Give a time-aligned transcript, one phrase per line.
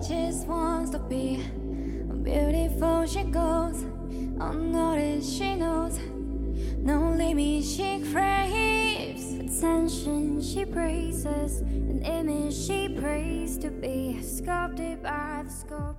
[0.00, 1.42] just wants to be
[2.22, 3.06] beautiful.
[3.06, 3.84] She goes
[4.40, 5.36] unnoticed.
[5.36, 5.98] She knows
[6.78, 7.64] no limit.
[7.64, 10.40] She craves attention.
[10.40, 12.54] She praises an image.
[12.54, 15.96] She prays to be sculpted by the sculptor.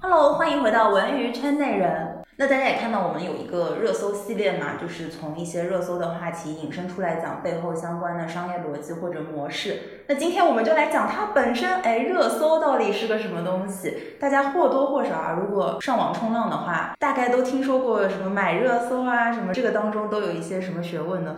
[0.00, 2.15] Hello，欢迎回到文娱圈内人。
[2.39, 10.03] 那大家也看到，我们有一个热搜系列嘛，就是从一些热搜的话题引申出来讲背后相关的商业逻辑或者模式。
[10.07, 13.91] 那今天我们就来讲它本身，哎，热搜到底是个什么东西？
[14.19, 21.35] 大家或多或少啊，如果上网冲浪的话，大概都听说过什么买热搜啊，什么这个当中都有一些什么学问呢？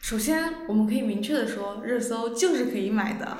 [0.00, 3.36] 首先，我们可以明确的说，热搜就是可以买的，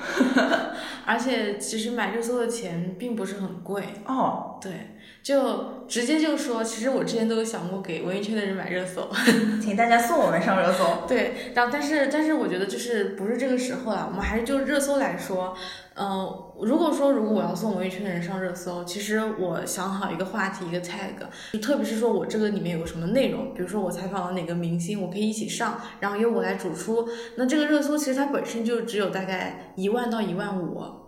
[1.05, 3.83] 而且其实买热搜的钱并不是很贵。
[4.05, 9.09] 哦，对，就直接就说，其实我之前都有想过给文艺圈的人买热搜，
[9.61, 11.05] 请大家送我们上热搜。
[11.07, 15.55] 对，然后但是但是我觉得就是不是这个时候了，我们还是就热搜来说，
[15.95, 16.27] 嗯、
[16.61, 21.13] 如果说如果我要送文艺圈的人上热搜，其实我想好一个话题一个 tag，
[21.53, 31.02] 就特别是说我这个里面有个什么内容，比如说我采访了哪个明星，我可以一起上，然后由我来主出，那这个热搜其实它本身就只有大概一万到一万五。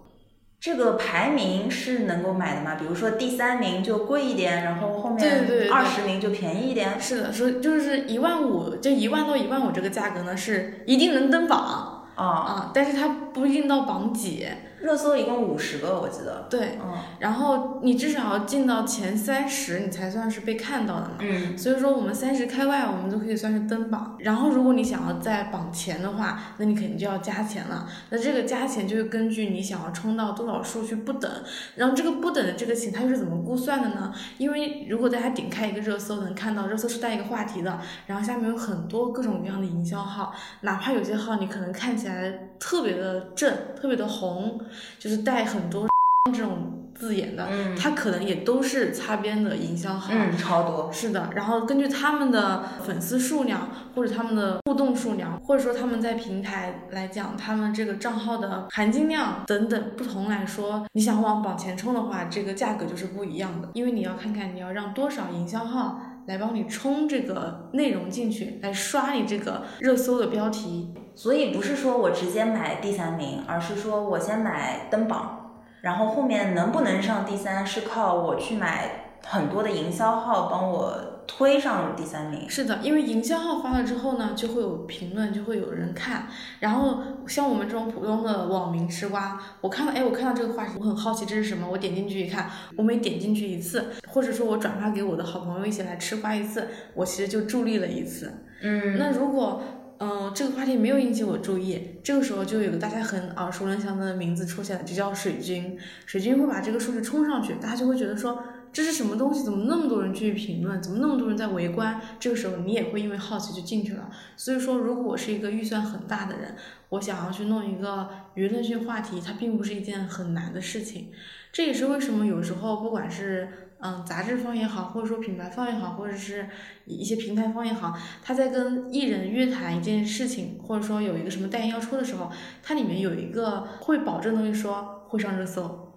[0.65, 2.73] 这个排名是能够买的吗？
[2.73, 6.99] 比如说第三名就贵一点，然后后面二十名就便宜一点。
[6.99, 14.47] 是的，说就是一万五，就一万到一万五这个价格呢是一定能登榜啊、啊，但是它不一定到榜几。
[14.79, 16.45] 热搜一共五十个，我记得。
[16.49, 21.15] 对，嗯然后你至少要进到前三十，你才算是被看到的嘛。
[21.19, 24.15] 嗯，所以说我们三十开外，我们就可以算是登榜。
[24.19, 27.87] 然后如果你想要在榜前的话，那你肯定就要加钱了。
[28.09, 31.31] 那这个加钱就是根据你想要冲到多少数去不等。
[31.75, 34.13] 然后这个不等的这个钱它又是怎么估算的呢？
[34.37, 44.59] 因为如果大家点开一个热搜，能看到热搜是带一个话题的，然后下面有很多各种各样的营销号，哪怕有些号你可能看起来特别的正、特别的红，
[44.99, 45.87] 就是带很多
[46.33, 50.11] 这种字眼的，嗯它可能也都是擦边的营销号。
[50.11, 50.91] 嗯，超多。
[50.91, 70.91] 是的，然后根据他们的粉丝数量，或者他们的互动数量，或者说他们在平台来讲，他们这个账号的含金量等等不同来说，你想往榜前冲的话，这个价格就是不一样的，因为你要看看你要让多少营销号来帮你冲这个内容进去，来刷你这个热搜的标题。
[71.15, 82.47] 所以不是说我直接买第三名，而是说我先买登榜，然后后面能不能上第三是靠我去买很多的营销号帮我推上第三名。
[82.47, 86.27] 是的，因为营销号发了之后呢，就会有评论，就会有人看。
[86.59, 98.31] 然后像我们这种普通的网民吃瓜，我看到，哎，我看到这个话题，我很好奇这是什么，我点进去一看，我每点进去一次，或者说我转发给我的好朋友一起来吃瓜一次，我其实就助力了一次。
[98.61, 99.61] 嗯，那如果
[99.99, 105.77] 嗯、这个话题没有引起我注意，这个时候就有个大家很耳熟能详的名字出现了，就叫水军。
[106.05, 108.43] 水军会把这个数据冲上去，大家就会觉得说
[108.75, 109.41] 这是什么东西？
[109.41, 110.81] 怎么那么多人去评论？
[110.83, 112.01] 怎么那么多人在围观？
[112.19, 114.09] 这个时候你也会因为好奇就进去了。
[114.35, 116.57] 所以说，如果我是一个预算很大的人，
[116.89, 121.09] 我想要去弄一个娱乐性话题，它并不是一件很难的事情。
[121.53, 123.47] 这也是为什么有时候不管是
[123.79, 126.49] 嗯杂志方也好，或者说品牌方也好，或者是
[126.83, 132.29] 一些平台方也好，他在跟艺人约谈一件事情，或者说有一个什么代言要出的时候，
[132.61, 135.93] 它里面有一个会保证东西说会上热搜。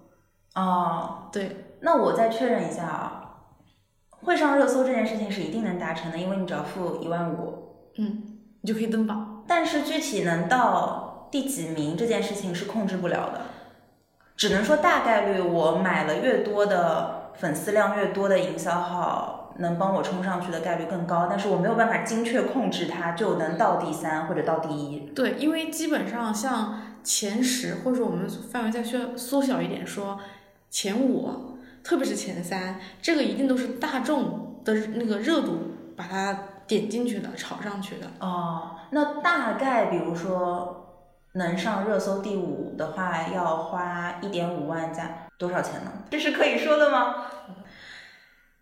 [0.55, 3.35] 哦，对，那我再确认一下啊，
[4.21, 7.91] 会上热搜这件事情是一定能达成的，因为你只要付一万五。
[7.97, 8.23] 嗯，
[8.61, 9.43] 你就可以登榜。
[9.47, 13.41] 但是具体能到第几名这件事情是控制不了的，
[14.37, 24.99] 只能说大概率我买了越多的粉丝量越多的营销号，能帮我冲上去的概率更高，但是我没有办法精确控制它就能到第三或者到第一。
[25.15, 30.19] 对，因为基本上像前十，或者说我们范围再缩缩小一点说，
[30.69, 31.48] 前五，
[31.83, 35.59] 特别是前三，这个一定都是大众的那个热度
[35.95, 38.07] 把它点进去的、炒上去的。
[38.19, 45.91] 哦，那大概比如说能上热搜第五的话，要花一点五万加多少钱呢？
[46.09, 47.15] 这是可以说的吗？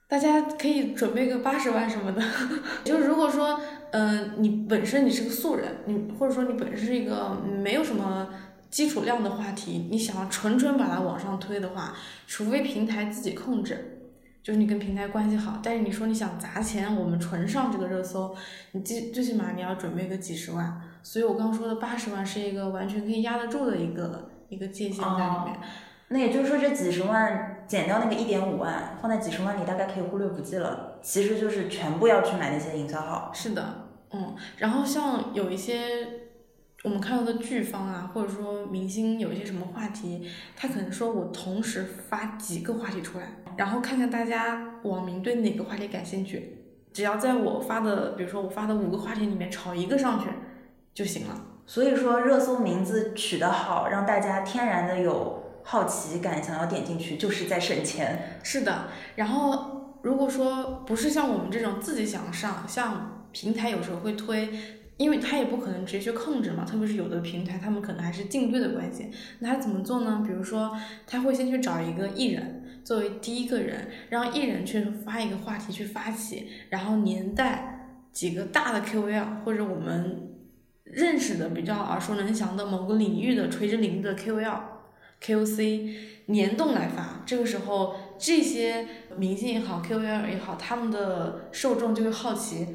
[0.10, 2.22] 大家可以准备个八十万什么的，
[2.86, 3.60] 就是如果说，
[3.92, 8.30] 嗯、你本身你是个素人，你或者说你本身是一个没有什么
[8.70, 11.94] 基础量的话题，你想要纯纯把它往上推的话，
[12.28, 14.12] 除非平台自己控制，
[14.44, 15.60] 就是你跟平台关系好。
[15.64, 18.36] 但是你说你想砸钱，我们纯上这个热搜，
[18.72, 20.82] 你最最起码你要准备个几十万。
[21.02, 25.58] 所以我刚刚说的八十万是一个完全可以压得住的一个一个界限在里面。
[26.10, 31.00] 那也就是说，这几十万减掉那个一点五万，放在几十万里，大概可以忽略不计了。
[31.02, 33.30] 其实就是全部要去买那些营销号。
[33.34, 36.17] 是的，嗯，然后像有一些
[36.84, 50.28] 我们看到的剧方啊，或者说明星有一些什么话题，他可能说我同时发几个话题出来，然后看看大家网民对哪个话题感兴趣，只要在我发的，比如说我发的五个话题里面炒一个上去
[50.94, 51.46] 就行了。
[51.66, 58.40] 所以说热搜名字取得好，让大家天然的有好奇感，想要点进去，就是在省钱。
[58.44, 64.77] 是的，然后如果说不是像我们这种自己想上，像平台有时候会推。
[64.98, 69.10] 因为他也不可能直接去控制嘛，特别是有的平台，他们可能还是竞对的关系。
[69.40, 70.24] 那他怎么做呢？
[70.26, 80.34] 比如说，他会先去找一个艺人作为第一个人，让艺人去发一个话题去发起，然后连带几个大的 KOL 或者我们
[80.84, 84.60] 认识的比较耳熟能详的某个领域的垂直领域的 KOL、
[85.22, 85.94] KOC
[86.26, 87.22] 联动来发。
[87.24, 92.68] 这个时候，这些明星也好，KOL 也好，他们的受众就会好奇。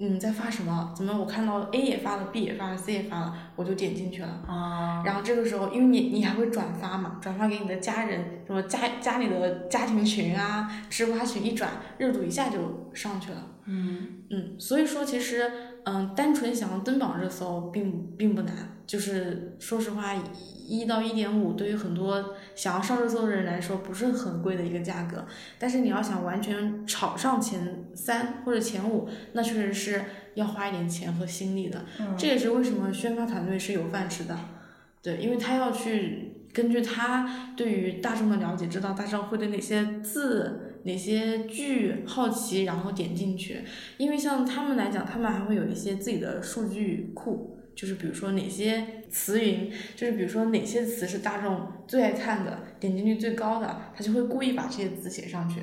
[0.00, 0.92] 嗯，在发什么？
[0.96, 4.28] 怎么我看到 A 也发了，B 也发了，C 也发了，我就点进去了。
[4.46, 5.02] 啊。
[5.04, 13.38] 然后这个时候，因为你你还会转发嘛，转发给你的家人，什么家家里的家庭群啊、吃瓜群一转，热度一下就上去了。
[13.66, 15.50] 嗯嗯，所以说其实，
[15.90, 18.54] 嗯，单纯想要登榜热搜并并不难，
[18.86, 20.14] 就是说实话。
[20.70, 25.24] 一到一点五，对于很多想要上热搜的人来说，不是很贵的一个价格。
[25.58, 30.04] 但是你要想完全炒上前三或者前五，那确实是
[30.34, 31.86] 要花一点钱和心力的。
[32.18, 34.38] 这也是为什么宣发团队是有饭吃的，
[35.02, 43.62] 对，因为他要去根据他对于大众的了解，知道大众会对哪些字、哪些句好奇，然后点进去。
[43.96, 47.54] 因为像他们来讲，他们还会有一些自己的数据库。
[47.76, 55.60] 就是比如说哪些词云，就是比如说哪些词是大众最爱看的，点击率最高的，他就会故意把这些字写上去。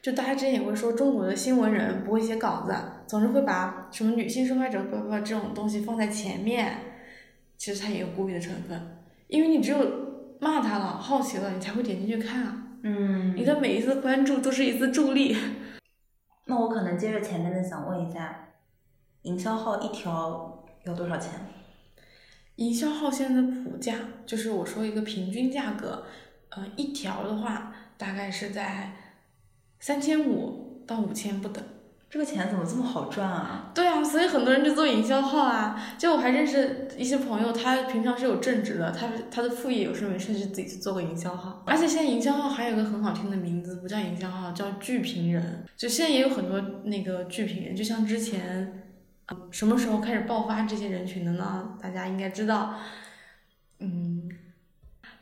[0.00, 2.72] 就大家之前也会说中国的新闻人不会写稿子，
[3.08, 6.78] 总是会把什么女性受害者不不这种东西放在前面。
[7.56, 8.80] 其实他也有故意的成分，
[9.26, 10.07] 因为你只有
[10.40, 12.64] 骂他了，好奇了，你才会点进去看啊。
[12.82, 15.36] 嗯，你的每一次关注都是一次助力。
[16.46, 18.48] 那我可能接着前面的想问一下，
[19.22, 20.54] 营销号一条。
[20.84, 21.32] 要多少钱？
[22.54, 23.94] 营销号现在的普价
[24.24, 26.04] 就是我说一个平均价格，
[26.50, 28.92] 呃，一条的话大概是在
[29.80, 31.62] 三千五到五千不等。
[32.10, 33.70] 这个钱怎么这么好赚啊？
[33.74, 35.78] 对啊，所以很多人就做营销号啊。
[35.98, 41.62] 就我还认识一些朋友，他平常是有正职的，他他的副业有事没事就自己去做个营销号。
[41.66, 45.64] 而且现在营销号还有个很好听的名字，不叫营销号，叫剧评人。
[45.76, 48.84] 就现在也有很多那个剧评人，就像之前。
[49.50, 51.76] 什么时候开始爆发这些人群的呢？
[51.82, 52.76] 大家应该知道，
[53.78, 54.17] 嗯，《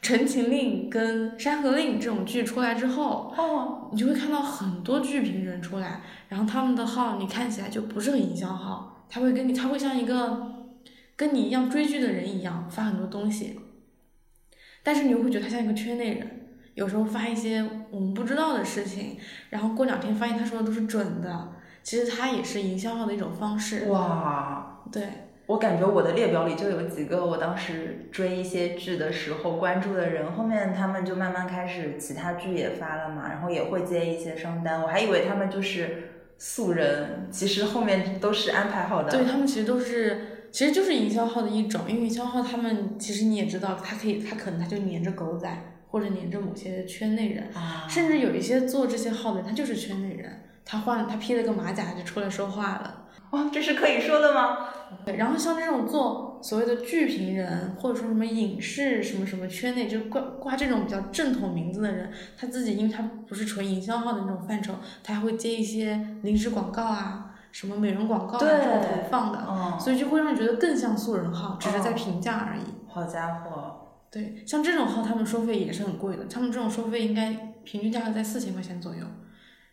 [0.02, 10.68] 陈情令》跟《山河令》这种剧出来之后，哦，你就会看到很多剧评人出来，然后他们的号你看起来就不是很营销号，他会跟你，他会像一个
[11.16, 13.58] 跟你一样追剧的人一样发很多东西，
[14.82, 19.16] 但是你又会觉得他像一个圈内人，有时候发一些我们不知道的事情，
[19.50, 21.52] 然后过两天发现他说的都是准的。
[21.82, 23.84] 其实他也是营销号的一种方式。
[23.88, 34.82] 哇，对我感觉我的列表里就有几个我当时追一些剧的时候关注的人，后面他们就慢慢开始其他剧也发了嘛，然后也会接一些商单。
[34.82, 39.10] 我还以为他们就是素人，其实后面都是安排好的。
[39.10, 45.48] 对他们其实都是，其实就是营销号的一种，因为营销号他们其实你也知道，他可以，他可能他就黏着狗仔
[45.88, 47.44] 或者黏着某些圈内人，
[47.88, 50.42] 甚至有一些做这些号的他就是圈内人。
[50.68, 53.05] 他换他披了个马甲就出来说话了，
[53.36, 54.68] 哇，这是可以说的吗？
[55.04, 64.74] 对，然后像这种做所谓的剧评人，或者说什么影视什么什么圈内就挂挂这种比较正统名字的人，他自己因为他不是纯营销号的那种范畴，
[65.04, 72.62] 他还会接一些临时广告啊，什么美容广告啊这种投放的，所以就会让你觉得更像素人号，只是在评价而已。
[72.88, 73.74] 好家伙，
[74.10, 79.04] 对，像这种号他们收费也是很贵的，他们这种收费应该平均价格在四千块钱左右。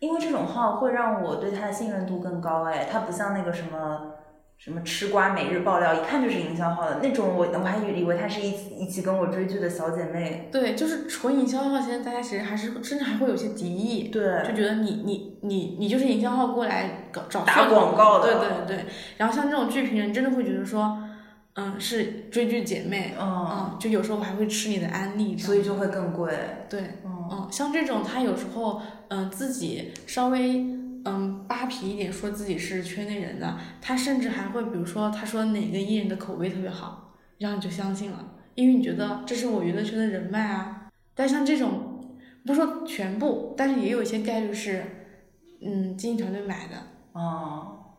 [0.04, 4.12] 因为这种号会让我对他的信任度更高，哎，他不像那个什么
[4.58, 10.50] 什么吃瓜每日爆料，一看就是营销号的那种，我我还以为他是一起一起跟我追剧的小姐妹。
[10.52, 18.84] 对，就是纯营销号，现在大家其实还是甚至还会有些敌意，对，就觉得你你你你就是营销号过来搞找打广告的，对对对。
[19.16, 20.98] 然后像这种剧评人，真的会觉得说，
[21.54, 26.32] 嗯，是追剧姐妹，嗯，就有时候我还会吃你的安利，所以就会更贵。
[26.68, 28.80] 对，嗯，嗯像这种他有时候。
[29.08, 30.56] 嗯，自己稍微
[31.04, 40.88] 嗯扒皮一点，说自己是圈内人的，他甚至还会，比如说他说哪个艺人的口碑特别好，然后你就相信了，因为你觉得这是我娱乐圈的人脉啊。
[41.14, 44.84] 但像这种，不说全部，但是也有一些概率是，
[45.60, 46.74] 嗯，经纪团队买的。
[47.12, 47.94] 哦，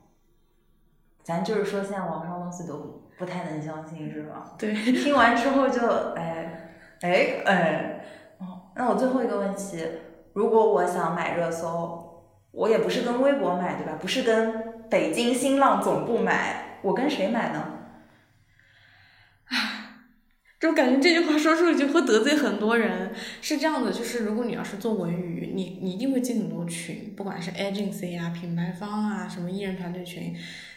[1.24, 4.56] 咱就是说现在网上东西都不太能相信，是吧？
[4.60, 8.06] 对，听完之后就哎哎哎，
[8.40, 9.78] 哦，那我最后一个问题，
[10.34, 13.98] 如果我想买热搜，我也不是跟微博买，对吧？
[14.00, 17.72] 不是跟北京新浪总部买，我跟谁买呢？
[20.60, 23.14] 就感觉这句话说出去会得罪很多人。
[23.42, 30.36] 是这样的，就是如果你要是做文娱，你你一定会进很多群，不管是 agency 啊、品牌方啊、什么艺人团队群，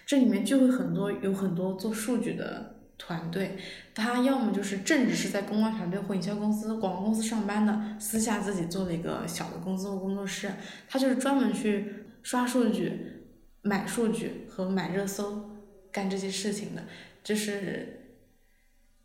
[0.09, 3.59] 这里面就会很多有很多做数据的团队，
[3.95, 10.51] 他要么就是正职是在公关团队或营销公司、广告公司上班的，私下自己做了一个小的公司或工作室，
[10.89, 13.27] 他就是专门去刷数据、
[13.61, 15.51] 买数据和买热搜，
[15.93, 16.83] 干这些事情的，
[17.23, 17.95] 就是。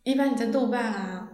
[0.06, 1.30] 一般你在豆瓣啊，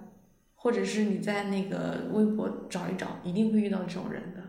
[0.53, 4.41] 或者是你在那个微博找一找，一定会遇到这种人的。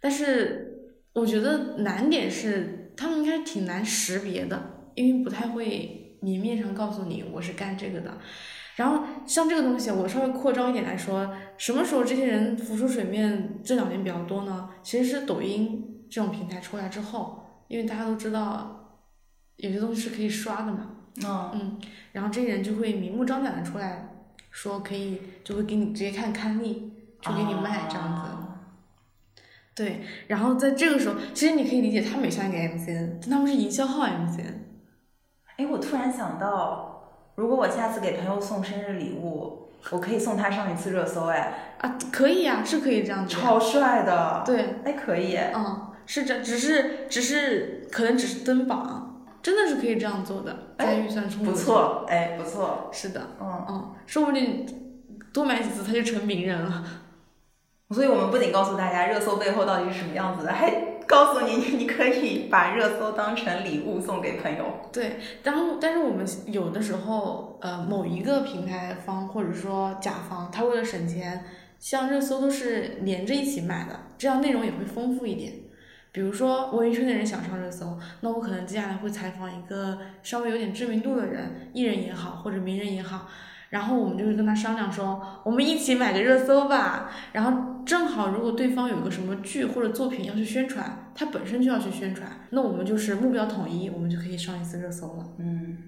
[0.00, 8.18] 但是我觉得难点是，他们应该挺难识别的，因为不太会明面上告诉你我是干这个的。
[8.76, 13.58] 然后像这个东西，我稍微扩张一点来说，什么时候这些人浮出水面？
[13.64, 19.00] 这两年比较多呢，其实是抖音这种平台出来之后，因为大家都知道
[19.56, 20.90] 有些东西是可以刷的嘛。
[21.54, 21.78] 嗯，
[22.12, 28.35] 然后这些人就会明目张胆的出来说可以，就会给你直接看刊例，就给你卖这样子。
[29.76, 34.54] 对，然后在这个时候，其实你可以理解，他们也像一个 MCN，但他们是营销号 MCN。
[35.58, 37.02] 哎，我突然想到，
[37.34, 41.76] 如果我下次给朋友送生日礼物，我可以送他上一次热搜，哎。
[41.78, 43.34] 啊，可以呀，是可以这样子。
[43.34, 44.42] 超帅的。
[44.46, 44.76] 对。
[44.84, 45.36] 哎，可以。
[45.36, 49.26] 嗯，是这，只是，只是，可能只是登榜。
[49.42, 51.50] 真的是可以这样做的，在预算充足。
[51.50, 52.88] 不错，哎，不错。
[52.90, 54.66] 是的，嗯嗯，说不定
[55.32, 56.82] 多买几次他就成名人了。
[57.90, 60.72] 所以我们不仅告诉大家热搜背后到底是什么样子的，还
[61.06, 64.64] 告诉你你可以把热搜当成礼物送给朋友。
[64.92, 71.44] 对，然后但是我们有的时候，呃，某一个平台方或者说甲方，他为了省钱，
[71.78, 75.52] 像热搜都是连着一起买的，这样内容也会丰富一点。
[76.10, 83.28] 比如说文艺圈的人想上热搜，那我可能接下来会采访一个稍微有点知名度的人，艺人也好或者名人也好，
[83.70, 87.10] 然后我们就会跟他商量说，我们一起买个热搜吧。
[87.32, 95.26] 然后正好如果对方有个什么剧或者作品要去宣传，他本身就要去宣传，那我们就是目标统一，我们就可以上一次热搜了。
[95.38, 95.78] 嗯。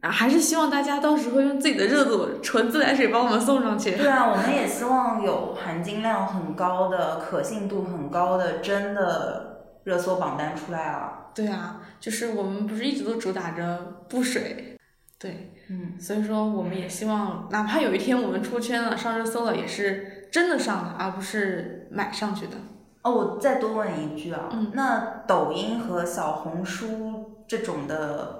[0.00, 3.94] 啊，还是希望大家到时候用自己的热度纯自来水帮我们送上去。
[3.96, 11.26] 对啊，我们也希望有含金量很高的、可信度很高的真的热搜榜单出来啊。
[11.34, 14.78] 对啊，就是我们不是一直都主打着不水，
[15.18, 22.56] 对，嗯，所以说我们也希望，哪怕有一天我们出圈了、上热搜了，也是真的上的，而不是买上去的。
[23.02, 28.38] 哦，我再多问一句啊，嗯，那抖音和小红书这种的。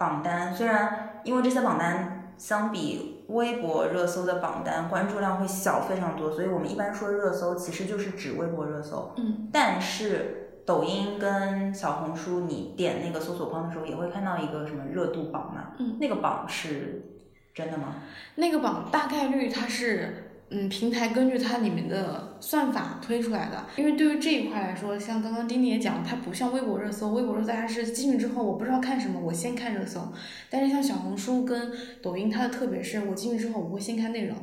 [0.00, 9.12] 榜单虽然因为这些榜单相比微博热搜的榜单关注量会小非常多，所以我们一般说热搜其实就是指微博热搜。
[9.18, 15.72] 嗯，但是抖音跟小红书，你点那个搜索框的时候也会看到一个什么热度榜嘛？
[15.80, 17.02] 嗯，那个榜是
[17.52, 17.96] 真的吗？
[18.36, 20.26] 那个榜大概率它是。
[20.52, 23.64] 嗯，平台根据它里面的算法推出来的。
[23.76, 30.00] 因为对于这一块来说，像刚刚丁丁也讲，它不像微博热搜，微博热搜大家是进去之后我不知道看什么，我先看热搜。
[30.50, 31.70] 但是像小红书跟
[32.02, 34.36] 抖音，它的特别是我进去之后我会先看内容，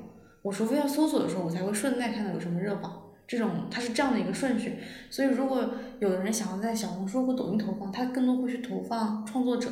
[0.43, 2.89] 我除非要搜索的时候，我才会顺带看到有什么热榜。
[3.27, 4.79] 这种它是这样的一个顺序。
[5.10, 5.69] 所以如果
[6.00, 9.69] 有的人想要在小红书或抖音投放，他更多会去投放创作者。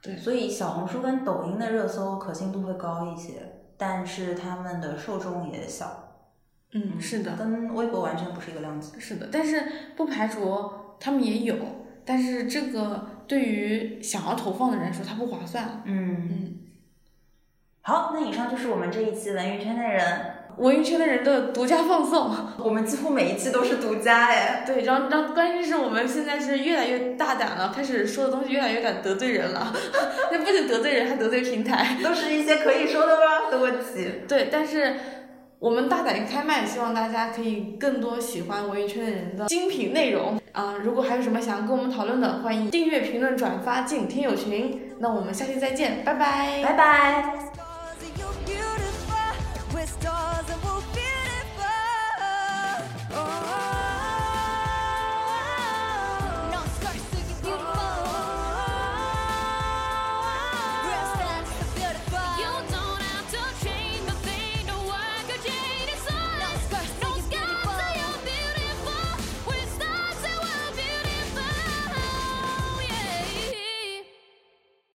[0.00, 3.34] 对，所以小红书跟抖音的热搜可信度会高一些。
[3.76, 6.24] 但是他们的受众也小，
[6.72, 8.98] 嗯，是的，跟微博完全不是一个量级。
[8.98, 9.62] 是的，但是
[9.96, 10.68] 不排除
[10.98, 11.54] 他们也有，
[12.04, 15.82] 但是这个对于想要投放的人来说，它不划算。
[15.84, 16.57] 嗯嗯。
[17.88, 20.04] 好，那以上就是我们这一期文娱圈内人。
[20.58, 24.62] 文娱圈的人的独家放送， 我们几乎每一期都是独家哎。
[24.66, 29.72] 对，然后然后关键是我们现在是越来越大胆了，开始说的东西越来越敢得罪人了。
[30.30, 34.06] 那不仅得罪人，还得罪平台，都是一些可以说的吗的问题。
[34.28, 34.96] 对，但是
[35.58, 40.74] 我们大胆开麦，希望大家可以更多喜欢文娱圈的人的精品内容啊！
[40.82, 44.92] 如果还有什么想要跟我们讨论的，欢迎订阅、评论、转发进听友群。
[44.98, 47.57] 那我们下期再见，拜拜，拜拜。
[49.88, 50.27] Stop.